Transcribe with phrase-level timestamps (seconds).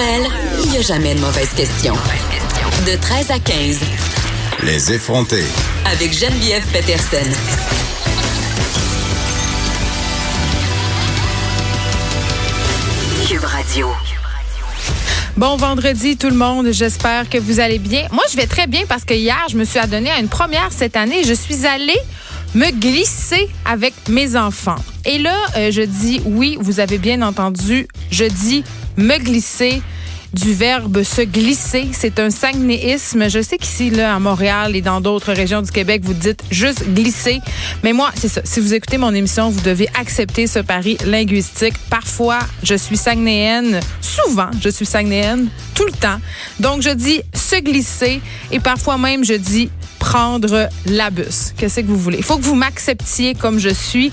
[0.00, 0.26] elle,
[0.64, 1.94] il n'y a jamais de mauvaise question.
[2.86, 3.80] De 13 à 15.
[4.62, 5.44] Les effronter.
[5.84, 7.30] Avec Geneviève Peterson.
[13.28, 13.88] Cube Radio.
[15.36, 18.06] Bon vendredi tout le monde, j'espère que vous allez bien.
[18.10, 20.70] Moi je vais très bien parce que hier je me suis adonnée à une première
[20.70, 21.24] cette année.
[21.24, 22.00] Je suis allée
[22.54, 24.82] me glisser avec mes enfants.
[25.04, 28.64] Et là, euh, je dis oui, vous avez bien entendu, je dis
[28.96, 29.82] me glisser
[30.32, 31.88] du verbe se glisser.
[31.92, 33.28] C'est un sagnéisme.
[33.28, 36.84] Je sais qu'ici, là, à Montréal et dans d'autres régions du Québec, vous dites juste
[36.94, 37.40] glisser.
[37.82, 38.40] Mais moi, c'est ça.
[38.44, 41.74] Si vous écoutez mon émission, vous devez accepter ce pari linguistique.
[41.90, 43.80] Parfois, je suis sagnéenne.
[44.00, 45.48] Souvent, je suis sagnéenne.
[45.74, 46.20] Tout le temps.
[46.58, 48.20] Donc, je dis se glisser
[48.52, 51.52] et parfois même, je dis prendre la bus.
[51.56, 52.18] Qu'est-ce que vous voulez?
[52.18, 54.10] Il faut que vous m'acceptiez comme je suis.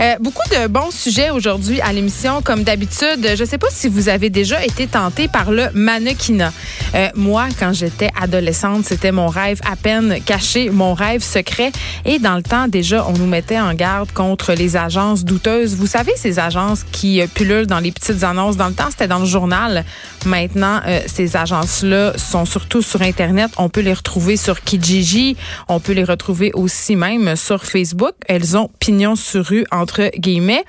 [0.00, 3.34] Euh, beaucoup de bons sujets aujourd'hui à l'émission, comme d'habitude.
[3.36, 6.52] Je ne sais pas si vous avez déjà été tenté par le mannequinat.
[6.94, 11.72] Euh, moi, quand j'étais adolescente, c'était mon rêve à peine caché, mon rêve secret.
[12.04, 15.74] Et dans le temps, déjà, on nous mettait en garde contre les agences douteuses.
[15.74, 18.56] Vous savez, ces agences qui euh, pullulent dans les petites annonces.
[18.56, 19.84] Dans le temps, c'était dans le journal.
[20.24, 23.50] Maintenant, ces agences-là sont surtout sur Internet.
[23.58, 25.23] On peut les retrouver sur Kijiji.
[25.68, 28.14] On peut les retrouver aussi même sur Facebook.
[28.28, 30.64] Elles ont pignon sur rue, entre guillemets.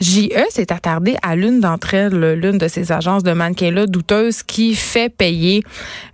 [0.00, 4.74] JE s'est attardé à l'une d'entre elles, l'une de ces agences de mannequins-là douteuses qui
[4.74, 5.62] fait payer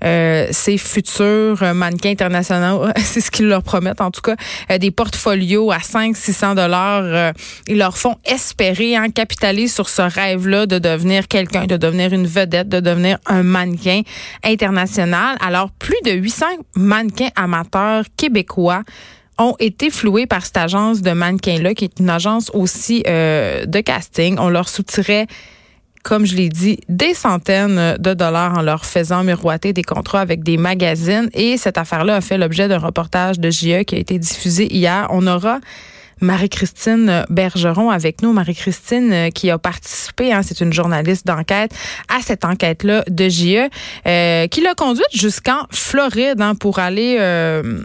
[0.04, 4.36] euh, ces futurs mannequins internationaux, c'est ce qu'ils leur promettent en tout cas,
[4.70, 7.02] euh, des portfolios à 5 600 dollars.
[7.04, 7.32] Euh,
[7.68, 12.26] ils leur font espérer, hein, capitaliser sur ce rêve-là de devenir quelqu'un, de devenir une
[12.26, 14.02] vedette, de devenir un mannequin
[14.42, 15.36] international.
[15.40, 17.83] Alors, plus de 800 mannequins amateurs
[18.16, 18.82] québécois
[19.38, 24.36] ont été floués par cette agence de mannequins-là, qui est une agence aussi de casting.
[24.38, 25.26] On leur soutirait
[26.04, 30.44] comme je l'ai dit, des centaines de dollars en leur faisant miroiter des contrats avec
[30.44, 31.30] des magazines.
[31.32, 35.08] Et cette affaire-là a fait l'objet d'un reportage de JE qui a été diffusé hier.
[35.10, 35.60] On aura
[36.20, 38.32] Marie-Christine Bergeron avec nous.
[38.32, 41.72] Marie-Christine euh, qui a participé, hein, c'est une journaliste d'enquête,
[42.08, 43.68] à cette enquête-là de JE,
[44.06, 47.80] euh, qui l'a conduite jusqu'en Floride hein, pour aller euh,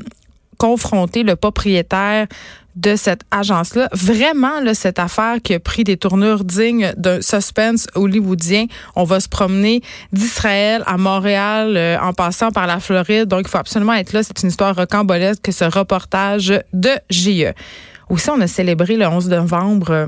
[0.57, 2.27] confronter le propriétaire
[2.75, 3.89] de cette agence-là.
[3.91, 8.65] Vraiment, là, cette affaire qui a pris des tournures dignes d'un suspense hollywoodien.
[8.95, 9.81] On va se promener
[10.13, 13.25] d'Israël à Montréal euh, en passant par la Floride.
[13.25, 14.23] Donc, il faut absolument être là.
[14.23, 17.53] C'est une histoire rocambolesque que ce reportage de JE.
[18.09, 20.07] Aussi, on a célébré le 11 novembre euh,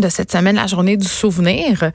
[0.00, 1.92] de cette semaine la journée du souvenir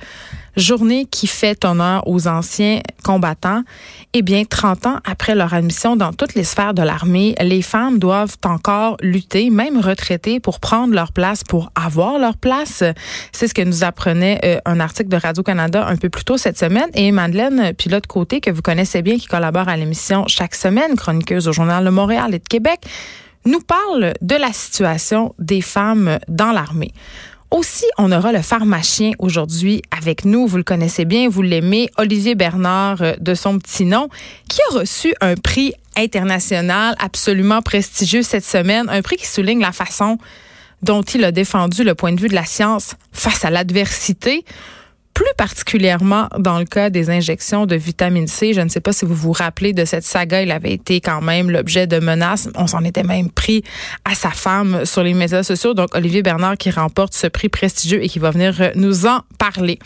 [0.59, 3.63] journée qui fait honneur aux anciens combattants.
[4.13, 7.99] Eh bien, 30 ans après leur admission dans toutes les sphères de l'armée, les femmes
[7.99, 12.83] doivent encore lutter, même retraitées, pour prendre leur place, pour avoir leur place.
[13.31, 16.57] C'est ce que nous apprenait euh, un article de Radio-Canada un peu plus tôt cette
[16.57, 16.89] semaine.
[16.93, 21.51] Et Madeleine Pilote-Côté, que vous connaissez bien, qui collabore à l'émission chaque semaine, chroniqueuse au
[21.51, 22.81] Journal de Montréal et de Québec,
[23.45, 26.93] nous parle de la situation des femmes dans l'armée.
[27.51, 30.45] Aussi, on aura le pharmacien aujourd'hui avec nous.
[30.45, 34.07] Vous le connaissez bien, vous l'aimez, Olivier Bernard euh, de son petit nom,
[34.47, 39.71] qui a reçu un prix international absolument prestigieux cette semaine, un prix qui souligne la
[39.71, 40.19] façon
[40.83, 44.45] dont il a défendu le point de vue de la science face à l'adversité
[45.19, 48.53] plus particulièrement dans le cas des injections de vitamine C.
[48.53, 50.41] Je ne sais pas si vous vous rappelez de cette saga.
[50.41, 52.47] Il avait été quand même l'objet de menaces.
[52.55, 53.61] On s'en était même pris
[54.05, 55.73] à sa femme sur les médias sociaux.
[55.73, 59.77] Donc, Olivier Bernard qui remporte ce prix prestigieux et qui va venir nous en parler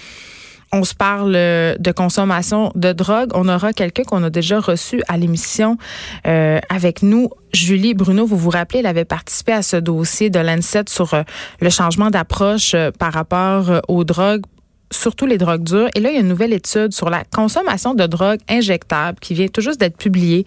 [0.75, 3.29] on se parle de consommation de drogue.
[3.35, 5.77] On aura quelqu'un qu'on a déjà reçu à l'émission
[6.25, 7.29] euh, avec nous.
[7.53, 11.21] Julie Bruno, vous vous rappelez, elle avait participé à ce dossier de l'ANSET sur euh,
[11.61, 14.41] le changement d'approche euh, par rapport aux drogues
[14.93, 15.89] surtout les drogues dures.
[15.95, 19.33] Et là, il y a une nouvelle étude sur la consommation de drogues injectables qui
[19.33, 20.45] vient tout juste d'être publiée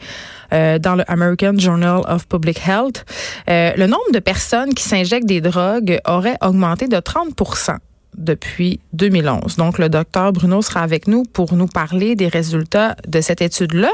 [0.52, 3.04] euh, dans le American Journal of Public Health.
[3.48, 7.76] Euh, le nombre de personnes qui s'injectent des drogues aurait augmenté de 30%
[8.16, 9.56] depuis 2011.
[9.56, 13.90] Donc, le docteur Bruno sera avec nous pour nous parler des résultats de cette étude-là.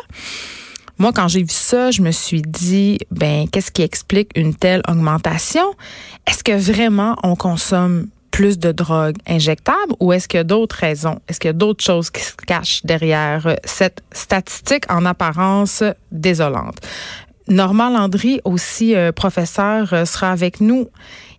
[0.98, 4.82] Moi, quand j'ai vu ça, je me suis dit, ben, qu'est-ce qui explique une telle
[4.88, 5.64] augmentation?
[6.26, 10.74] Est-ce que vraiment on consomme plus de drogue injectable ou est-ce qu'il y a d'autres
[10.74, 11.20] raisons?
[11.28, 15.84] Est-ce qu'il y a d'autres choses qui se cachent derrière euh, cette statistique en apparence
[16.10, 16.78] désolante?
[17.46, 20.88] Normand Landry, aussi euh, professeur, euh, sera avec nous.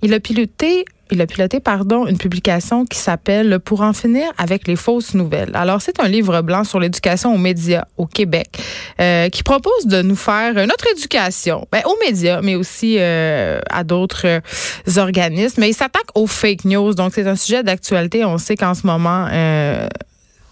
[0.01, 4.67] Il a piloté il a piloté pardon, une publication qui s'appelle Pour en finir avec
[4.67, 5.51] les fausses nouvelles.
[5.53, 8.47] Alors, c'est un livre blanc sur l'éducation aux médias au Québec
[8.99, 13.83] euh, qui propose de nous faire notre éducation ben, aux médias, mais aussi euh, à
[13.83, 14.39] d'autres euh,
[14.97, 15.61] organismes.
[15.61, 16.93] Mais il s'attaque aux fake news.
[16.93, 18.25] Donc, c'est un sujet d'actualité.
[18.25, 19.27] On sait qu'en ce moment,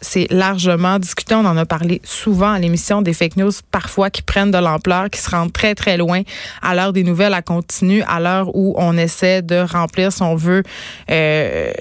[0.01, 1.35] c'est largement discuté.
[1.35, 5.09] On en a parlé souvent à l'émission des fake news, parfois qui prennent de l'ampleur,
[5.09, 6.23] qui se rendent très, très loin
[6.61, 10.35] à l'heure des nouvelles à continu, à l'heure où on essaie de remplir, si on
[10.35, 10.63] veut,
[11.09, 11.71] euh,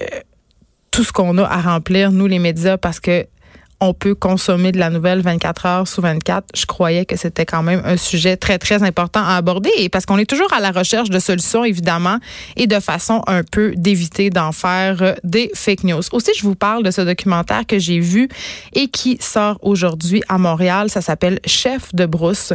[0.91, 3.25] tout ce qu'on a à remplir, nous, les médias, parce que
[3.81, 6.45] on peut consommer de la nouvelle 24 heures sous 24.
[6.55, 10.19] Je croyais que c'était quand même un sujet très, très important à aborder parce qu'on
[10.19, 12.17] est toujours à la recherche de solutions, évidemment,
[12.55, 16.01] et de façon un peu d'éviter d'en faire euh, des fake news.
[16.11, 18.29] Aussi, je vous parle de ce documentaire que j'ai vu
[18.73, 20.89] et qui sort aujourd'hui à Montréal.
[20.89, 22.53] Ça s'appelle Chef de brousse.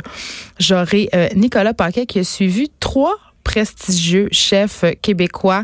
[0.61, 5.63] J'aurai euh, Nicolas Paquet qui a suivi trois prestigieux chef québécois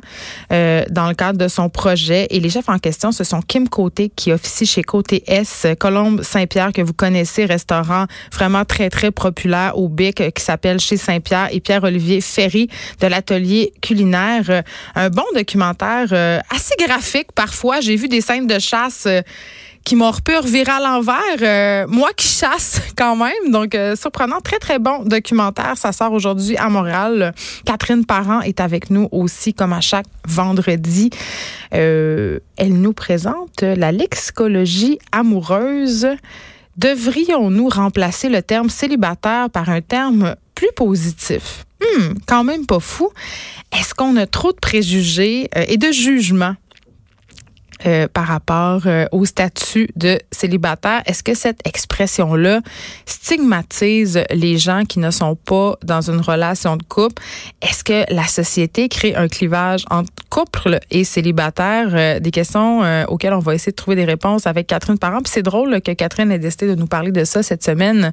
[0.52, 2.28] euh, dans le cadre de son projet.
[2.30, 6.22] Et les chefs en question, ce sont Kim Côté, qui officie chez Côté S, Colombe
[6.22, 10.96] Saint-Pierre, que vous connaissez, restaurant vraiment très, très populaire au Bic, euh, qui s'appelle Chez
[10.96, 12.68] Saint-Pierre, et Pierre-Olivier Ferry
[13.00, 14.44] de l'atelier culinaire.
[14.48, 14.62] Euh,
[14.94, 16.12] un bon documentaire
[16.50, 17.80] assez graphique parfois.
[17.80, 19.08] J'ai vu des scènes de chasse
[19.84, 21.16] qui m'ont repus revirer à l'envers.
[21.40, 23.50] Euh, moi qui chasse quand même.
[23.50, 24.40] Donc, euh, surprenant.
[24.40, 25.76] Très, très bon documentaire.
[25.76, 27.34] Ça sort aujourd'hui à Montréal.
[27.64, 31.10] Catherine Parent est avec nous aussi, comme à chaque vendredi.
[31.74, 36.06] Euh, elle nous présente la lexicologie amoureuse.
[36.76, 41.66] Devrions-nous remplacer le terme célibataire par un terme plus positif?
[41.80, 43.10] Hmm, quand même pas fou.
[43.72, 46.54] Est-ce qu'on a trop de préjugés et de jugements?
[47.86, 51.02] Euh, par rapport euh, au statut de célibataire.
[51.06, 52.60] Est-ce que cette expression-là
[53.06, 57.22] stigmatise les gens qui ne sont pas dans une relation de couple?
[57.60, 61.90] Est-ce que la société crée un clivage entre couple et célibataire?
[61.92, 65.20] Euh, des questions auxquelles on va essayer de trouver des réponses avec Catherine Parent.
[65.22, 68.12] Puis c'est drôle que Catherine ait décidé de nous parler de ça cette semaine.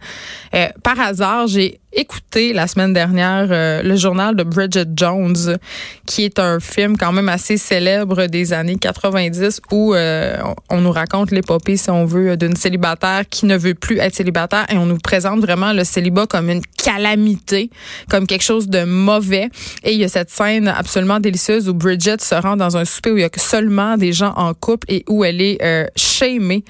[0.84, 5.58] par hasard, j'ai écouté la semaine dernière le journal de Bridget Jones,
[6.06, 10.38] qui est un film quand même assez célèbre des années 90 où euh,
[10.70, 14.66] on nous raconte l'épopée, si on veut, d'une célibataire qui ne veut plus être célibataire
[14.70, 17.70] et on nous présente vraiment le célibat comme une calamité,
[18.10, 19.50] comme quelque chose de mauvais.
[19.84, 23.12] Et il y a cette scène absolument délicieuse où Bridget se rend dans un souper
[23.12, 26.64] où il y a seulement des gens en couple et où elle est euh, shamée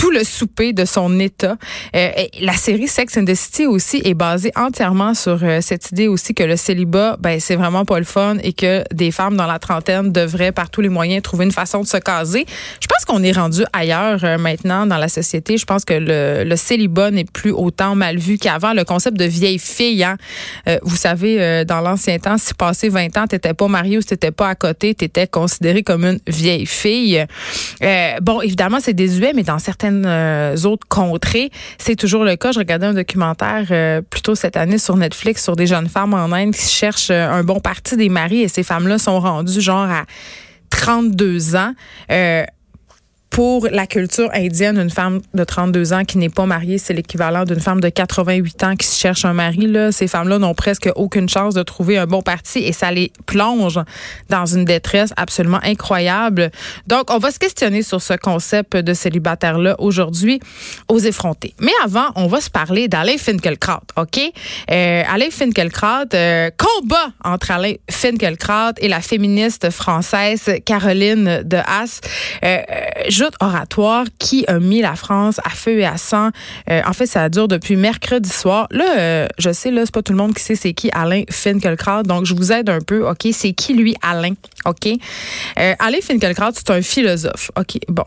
[0.00, 1.58] tout le souper de son état.
[1.94, 2.10] Euh,
[2.40, 6.32] la série Sex and the City aussi est basée entièrement sur euh, cette idée aussi
[6.32, 9.58] que le célibat, ben c'est vraiment pas le fun et que des femmes dans la
[9.58, 12.46] trentaine devraient par tous les moyens trouver une façon de se caser.
[12.80, 15.58] Je pense qu'on est rendu ailleurs euh, maintenant dans la société.
[15.58, 18.72] Je pense que le, le célibat n'est plus autant mal vu qu'avant.
[18.72, 20.16] Le concept de vieille fille, hein,
[20.82, 24.30] vous savez, dans l'ancien temps, si passé 20 ans, t'étais pas marié ou si t'étais
[24.30, 27.24] pas à côté, t'étais considéré comme une vieille fille.
[28.22, 31.50] bon, évidemment, c'est désuet, mais dans certaines euh, autres contrées.
[31.78, 32.52] C'est toujours le cas.
[32.52, 36.32] Je regardais un documentaire euh, plutôt cette année sur Netflix sur des jeunes femmes en
[36.32, 39.88] Inde qui cherchent euh, un bon parti des maris et ces femmes-là sont rendues genre
[39.90, 40.04] à
[40.70, 41.74] 32 ans
[43.30, 47.44] pour la culture indienne, une femme de 32 ans qui n'est pas mariée, c'est l'équivalent
[47.44, 49.66] d'une femme de 88 ans qui cherche un mari.
[49.68, 49.92] Là.
[49.92, 53.78] Ces femmes-là n'ont presque aucune chance de trouver un bon parti et ça les plonge
[54.28, 56.50] dans une détresse absolument incroyable.
[56.88, 60.40] Donc, on va se questionner sur ce concept de célibataire-là aujourd'hui
[60.88, 61.54] aux effrontés.
[61.60, 64.18] Mais avant, on va se parler d'Alain Finkielkraut, OK?
[64.70, 72.00] Euh, Alain Finkielkraut, euh, combat entre Alain Finkielkraut et la féministe française Caroline de Haas.
[72.44, 72.58] Euh,
[73.40, 76.30] oratoire qui a mis la France à feu et à sang.
[76.68, 78.66] Euh, en fait, ça dure depuis mercredi soir.
[78.70, 81.22] Là, euh, je sais, là, c'est pas tout le monde qui sait c'est qui Alain
[81.30, 83.08] Finkielkraut, donc je vous aide un peu.
[83.08, 84.34] OK, c'est qui lui, Alain?
[84.66, 84.86] OK?
[85.58, 87.50] Euh, Alain Finkielkraut, c'est un philosophe.
[87.58, 88.04] OK, bon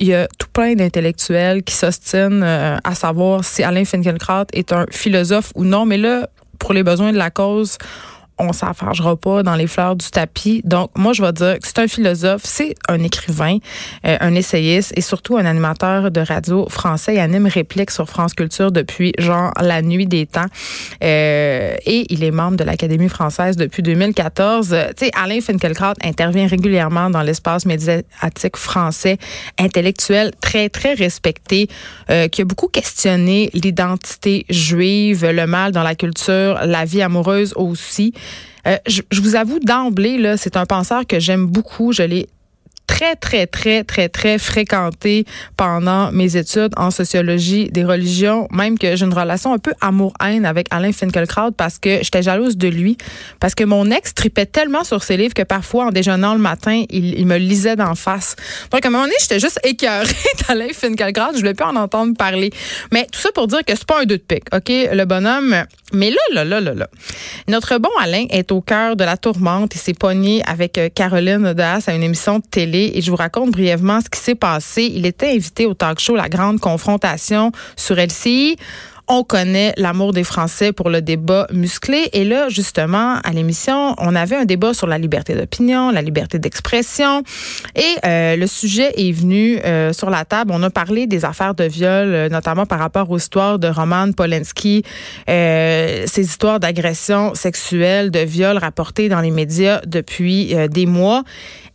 [0.00, 4.84] il y a tout plein d'intellectuels qui s'ostinent à savoir si Alain Finkielkraut est un
[4.90, 5.86] philosophe ou non.
[5.86, 6.28] Mais là,
[6.58, 7.78] pour les besoins de la cause,
[8.38, 10.62] on s'enfargera pas dans les fleurs du tapis.
[10.64, 13.58] Donc, moi, je vais dire que c'est un philosophe, c'est un écrivain,
[14.06, 17.14] euh, un essayiste et surtout un animateur de radio français.
[17.14, 20.46] Il anime Réplique sur France Culture depuis, genre, la nuit des temps.
[21.02, 24.76] Euh, et il est membre de l'Académie française depuis 2014.
[24.96, 29.18] tu sais, Alain Finkielkraut intervient régulièrement dans l'espace médiatique français,
[29.58, 31.68] intellectuel, très, très respecté,
[32.10, 37.52] euh, qui a beaucoup questionné l'identité juive, le mal dans la culture, la vie amoureuse
[37.56, 38.12] aussi.
[38.66, 41.92] Euh, je, je, vous avoue d'emblée, là, c'est un penseur que j'aime beaucoup.
[41.92, 42.28] Je l'ai
[42.86, 45.24] très, très, très, très, très fréquenté
[45.56, 50.44] pendant mes études en sociologie des religions, même que j'ai une relation un peu amour-haine
[50.44, 52.96] avec Alain Finkielkraut parce que j'étais jalouse de lui,
[53.40, 56.84] parce que mon ex tripait tellement sur ses livres que parfois, en déjeunant le matin,
[56.90, 58.36] il, me lisait d'en face.
[58.70, 60.08] Donc, à un moment donné, j'étais juste écœurée
[60.48, 62.50] d'Alain Finkielkraut, je voulais plus en entendre parler.
[62.92, 64.68] Mais tout ça pour dire que c'est pas un deux de pique, OK?
[64.68, 65.64] Le bonhomme...
[65.94, 66.88] Mais là, là, là, là, là,
[67.48, 69.74] notre bon Alain est au cœur de la tourmente.
[69.74, 73.16] Il s'est pogné avec euh, Caroline Odas à une émission de télé et je vous
[73.16, 74.90] raconte brièvement ce qui s'est passé.
[74.94, 78.56] Il était invité au talk show La Grande Confrontation sur LCI.
[79.08, 82.08] On connaît l'amour des Français pour le débat musclé.
[82.12, 86.38] Et là, justement, à l'émission, on avait un débat sur la liberté d'opinion, la liberté
[86.38, 87.22] d'expression.
[87.74, 90.52] Et euh, le sujet est venu euh, sur la table.
[90.54, 94.12] On a parlé des affaires de viol, euh, notamment par rapport aux histoires de Roman
[94.12, 94.84] Polanski,
[95.26, 101.24] ces histoires d'agression sexuelle, de viol rapportées dans les médias depuis des mois.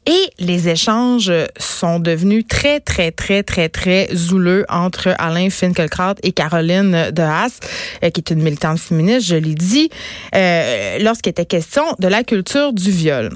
[0.07, 6.31] Et les échanges sont devenus très, très, très, très, très zouleux entre Alain Finkielkraut et
[6.31, 7.59] Caroline de Haas,
[8.03, 9.89] euh, qui est une militante féministe, je l'ai dit,
[10.33, 13.31] euh, lorsqu'il était question de la culture du viol.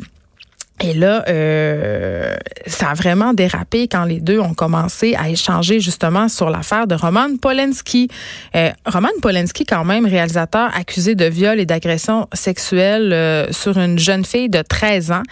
[0.83, 2.35] Et là, euh,
[2.65, 6.95] ça a vraiment dérapé quand les deux ont commencé à échanger justement sur l'affaire de
[6.95, 8.07] Roman Polanski.
[8.55, 13.99] Euh, Roman Polanski, quand même, réalisateur accusé de viol et d'agression sexuelle euh, sur une
[13.99, 15.23] jeune fille de 13 ans,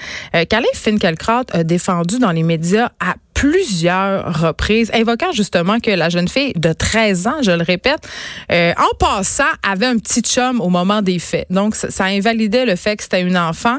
[0.49, 6.27] qu'Alain Finkielkraut a défendu dans les médias à plusieurs reprises, invoquant justement que la jeune
[6.27, 8.05] fille de 13 ans, je le répète,
[8.51, 11.47] euh, en passant, avait un petit chum au moment des faits.
[11.49, 13.77] Donc, ça, invalidait le fait que c'était une enfant.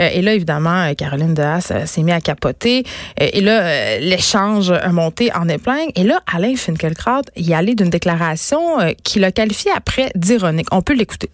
[0.00, 2.84] Euh, et là, évidemment, euh, Caroline Dehaas s'est mise à capoter.
[3.20, 5.92] et là, l'échange a monté en épingle.
[5.96, 10.68] Et là, Alain Finkielkraut y allait d'une déclaration qu'il a qualifiée après d'ironique.
[10.72, 11.28] On peut l'écouter.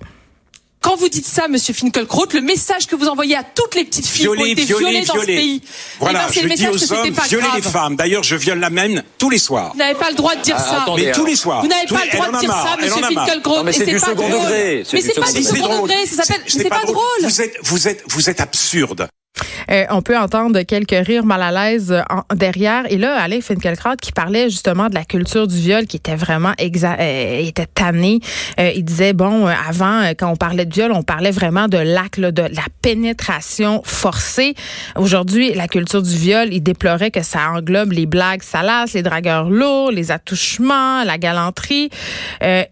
[0.83, 4.07] Quand vous dites ça, Monsieur Finkielkraut, le message que vous envoyez à toutes les petites
[4.07, 5.63] filles qui ont été violées dans ce pays,
[5.99, 7.97] voilà, eh ben, je le dis aux hommes, violez les femmes.
[7.97, 9.73] D'ailleurs, je viole la même tous les soirs.
[9.73, 10.93] Vous n'avez pas le droit de dire ah, ça.
[10.97, 11.61] mais tous les soirs.
[11.61, 13.63] Vous n'avez pas le droit de dire ça, Monsieur Finkielkraut.
[13.63, 14.85] Mais c'est du second degré.
[14.93, 16.07] Mais c'est pas du second degré.
[16.07, 16.43] Ça s'appelle.
[16.47, 17.05] C'est pas drôle.
[17.23, 19.09] Vous êtes, vous êtes, vous êtes absurde.
[19.71, 22.91] Euh, on peut entendre quelques rires mal à l'aise euh, derrière.
[22.91, 26.53] Et là, Alain Finkielkraut qui parlait justement de la culture du viol qui était vraiment
[26.59, 28.21] exa euh, était tanné.
[28.59, 32.43] il disait, bon, avant, quand on parlait de viol, on parlait vraiment de l'acte, de
[32.43, 34.55] la pénétration forcée.
[34.97, 39.51] Aujourd'hui, la culture du viol, il déplorait que ça englobe les blagues salaces, les dragueurs
[39.51, 41.91] lourds, les attouchements, la galanterie.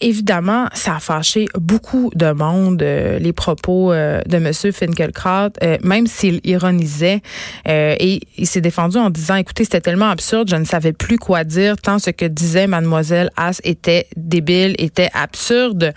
[0.00, 4.52] évidemment, ça a fâché beaucoup de monde, les propos de M.
[4.52, 5.52] Finkielkraut,
[5.82, 6.87] même s'il ironisait
[7.68, 11.18] euh, et il s'est défendu en disant écoutez c'était tellement absurde je ne savais plus
[11.18, 15.92] quoi dire tant ce que disait mademoiselle As était débile était absurde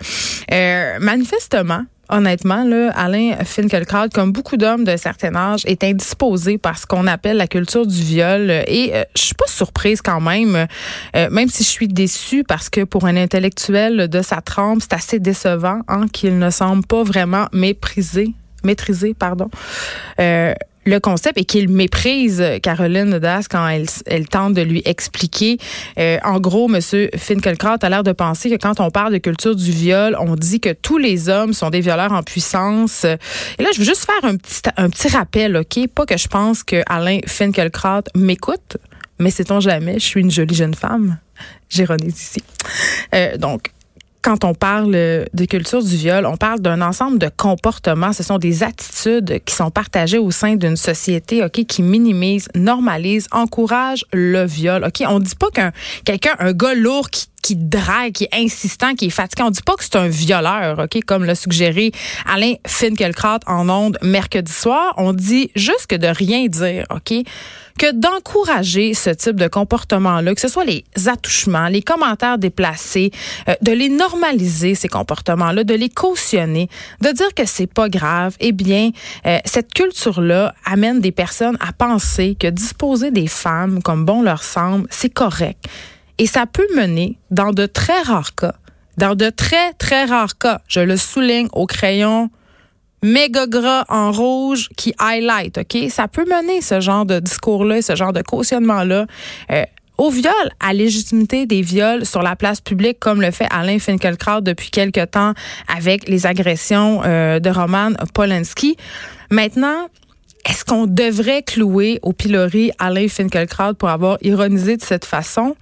[0.52, 6.76] euh, manifestement honnêtement, là, Alain Finkielkraut, comme beaucoup d'hommes d'un certain âge, est indisposé par
[6.76, 8.50] ce qu'on appelle la culture du viol.
[8.66, 10.66] Et euh, je suis pas surprise quand même,
[11.14, 15.20] même si je suis déçue parce que pour un intellectuel de sa trempe, c'est assez
[15.20, 18.34] décevant hein, qu'il ne semble pas vraiment mépriser
[18.64, 19.50] maîtriser, pardon,
[20.20, 20.54] euh,
[20.84, 25.58] le concept et qu'il méprise Caroline Das quand elle, elle, tente de lui expliquer.
[25.98, 29.54] Euh, en gros, Monsieur Finkelkraut a l'air de penser que quand on parle de culture
[29.54, 33.04] du viol, on dit que tous les hommes sont des violeurs en puissance.
[33.04, 35.86] Et là, je veux juste faire un petit, un petit rappel, OK?
[35.94, 38.76] Pas que je pense que Alain Finkelkraut m'écoute,
[39.18, 41.18] mais sait-on jamais, je suis une jolie jeune femme?
[41.68, 42.42] J'ironise ici.
[43.14, 43.72] Euh, donc,
[44.22, 48.12] quand on parle de culture du viol, on parle d'un ensemble de comportements.
[48.12, 53.26] Ce sont des attitudes qui sont partagées au sein d'une société, ok, qui minimise, normalise,
[53.32, 54.84] encourage le viol.
[54.84, 55.72] Ok, on dit pas qu'un
[56.04, 59.42] quelqu'un, un gars lourd qui qui drague, qui est insistant, qui est fatigué.
[59.42, 61.90] On dit pas que c'est un violeur, OK, comme l'a suggéré
[62.24, 64.94] Alain Finkielkraut en ondes mercredi soir.
[64.96, 67.12] On dit juste que de rien dire, OK,
[67.78, 73.10] que d'encourager ce type de comportement-là, que ce soit les attouchements, les commentaires déplacés,
[73.48, 76.68] euh, de les normaliser, ces comportements-là, de les cautionner,
[77.00, 78.90] de dire que c'est pas grave, eh bien,
[79.26, 84.42] euh, cette culture-là amène des personnes à penser que disposer des femmes comme bon leur
[84.42, 85.64] semble, c'est correct.
[86.18, 88.54] Et ça peut mener, dans de très rares cas,
[88.98, 92.30] dans de très, très rares cas, je le souligne au crayon
[93.02, 95.90] méga gras en rouge qui highlight, OK?
[95.90, 99.06] Ça peut mener ce genre de discours-là, ce genre de cautionnement-là.
[99.50, 99.64] Euh,
[99.98, 104.40] au viol, à légitimité des viols sur la place publique, comme le fait Alain Finkielkraut
[104.40, 105.34] depuis quelque temps
[105.68, 108.76] avec les agressions euh, de Roman Polanski.
[109.30, 109.88] Maintenant,
[110.48, 115.54] est-ce qu'on devrait clouer au pilori Alain Finkielkraut pour avoir ironisé de cette façon?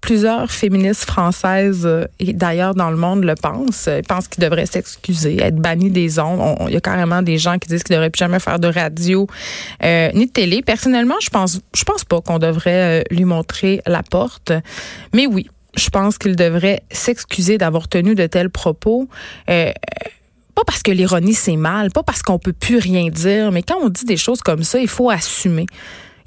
[0.00, 3.88] Plusieurs féministes françaises euh, et d'ailleurs dans le monde le pensent.
[3.92, 6.56] Ils pensent qu'ils devraient s'excuser, être bannis des ondes.
[6.68, 9.26] Il y a carrément des gens qui disent qu'ils devraient plus jamais faire de radio
[9.84, 10.62] euh, ni de télé.
[10.62, 14.52] Personnellement, je pense, je pense pas qu'on devrait euh, lui montrer la porte.
[15.14, 19.08] Mais oui, je pense qu'il devrait s'excuser d'avoir tenu de tels propos.
[19.46, 23.78] pas parce que l'ironie c'est mal, pas parce qu'on peut plus rien dire, mais quand
[23.82, 25.66] on dit des choses comme ça, il faut assumer.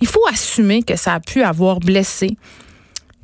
[0.01, 2.37] Il faut assumer que ça a pu avoir blessé,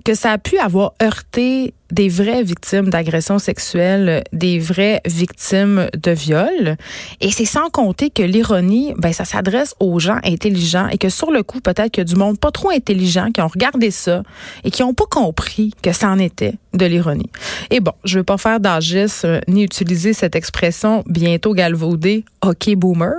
[0.07, 6.11] que ça a pu avoir heurté des vraies victimes d'agressions sexuelles, des vraies victimes de
[6.11, 6.77] viol.
[7.19, 11.29] Et c'est sans compter que l'ironie, ben, ça s'adresse aux gens intelligents et que sur
[11.29, 14.23] le coup, peut-être qu'il y a du monde pas trop intelligent qui ont regardé ça
[14.63, 17.29] et qui n'ont pas compris que ça en était de l'ironie.
[17.69, 22.73] Et bon, je veux pas faire d'agis euh, ni utiliser cette expression bientôt galvaudée, OK
[22.75, 23.11] boomer.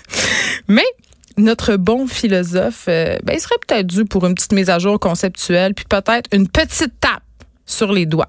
[0.68, 0.86] Mais
[1.36, 4.98] notre bon philosophe, euh, ben, il serait peut-être dû pour une petite mise à jour
[5.00, 7.22] conceptuelle, puis peut-être une petite tape
[7.66, 8.28] sur les doigts.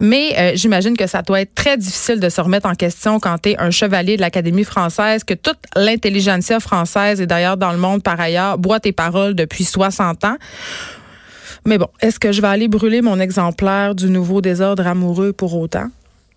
[0.00, 3.36] Mais euh, j'imagine que ça doit être très difficile de se remettre en question quand
[3.42, 7.78] tu es un chevalier de l'Académie française, que toute l'intelligentsia française et d'ailleurs dans le
[7.78, 10.36] monde par ailleurs boit tes paroles depuis 60 ans.
[11.66, 15.54] Mais bon, est-ce que je vais aller brûler mon exemplaire du nouveau désordre amoureux pour
[15.56, 15.88] autant?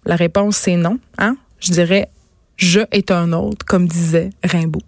[0.05, 0.99] La réponse, c'est non.
[1.17, 1.37] Hein?
[1.61, 2.09] Je dirais,
[2.57, 4.81] je est un autre, comme disait Rimbaud.